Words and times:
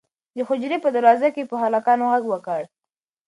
د 0.35 0.37
حجرې 0.49 0.77
په 0.83 0.89
دروازه 0.95 1.27
کې 1.35 1.41
یې 1.43 1.49
په 1.51 1.55
هلکانو 1.63 2.03
غږ 2.11 2.23
وکړ. 2.29 2.61